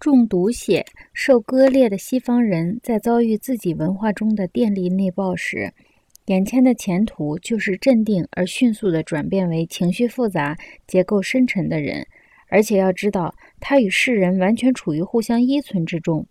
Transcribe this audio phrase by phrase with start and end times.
[0.00, 5.74] 中毒血、受割裂的西方人在遭遇自己文化中的电力内爆时，
[6.24, 10.56] 眼前的前途就是镇定而迅速地转变为情绪复杂、
[10.86, 12.06] 结构深沉的人。
[12.48, 16.26] 而且要知道，他与世人完全处于互相依存之中。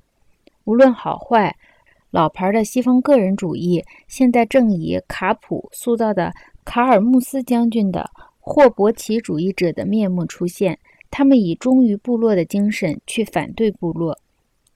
[0.63, 1.55] 无论好坏，
[2.09, 6.33] 老牌的西方个人主义现在正以卡普塑造的
[6.65, 8.09] 卡尔穆斯将军的
[8.39, 10.79] 霍伯奇主义者的面目出现。
[11.11, 14.19] 他们以忠于部落的精神去反对部落，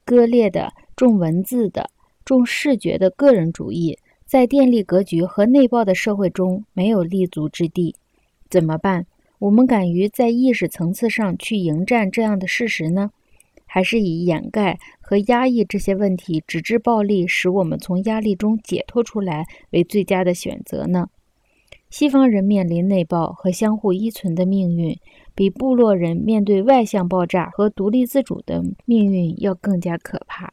[0.04, 1.90] 割裂的、重文字的、
[2.24, 7.94] 重视觉的个人主义，在电力格局和内爆的社会中没有立足之地。
[8.50, 9.06] 怎么办？
[9.40, 13.10] 我们敢于在意识层次上去迎战这样的事实呢？
[13.66, 21.08] 还是以掩盖和压抑这些问题，直至暴力使我们从压力中解脱出来为最佳的选择呢？
[21.94, 24.98] 西方人面临内爆和相互依存的命运。
[25.32, 30.52] 比部落人面对外向爆炸和独立自主的命运要更加可怕。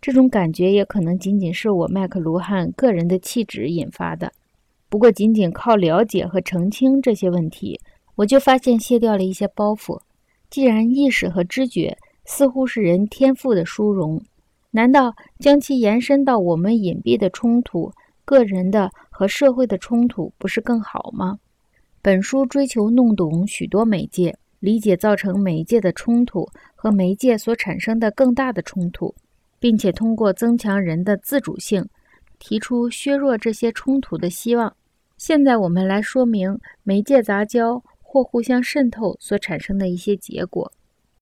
[0.00, 4.32] 这种感觉也可能仅仅是我麦克卢汉个人的气质引发的。
[4.88, 7.78] 不过，仅仅靠了解和澄清这些问题，
[8.14, 10.00] 我就发现卸掉了一些包袱。
[10.48, 14.22] 既然意识和知觉似乎是人天赋的殊荣，
[14.70, 17.92] 难道将其延伸到我们隐蔽的冲突、
[18.26, 21.38] 个人的和社会的冲突，不是更好吗？
[22.02, 29.14] 本书追求弄懂许多媒介，理解造成媒介的冲突和媒介所产生的更大的冲突，
[29.60, 31.88] 并且通过增强人的自主性，
[32.40, 34.74] 提出削弱这些冲突的希望。
[35.16, 40.70] 现在我们来说明媒介杂交或互相渗透所产生的一些结果。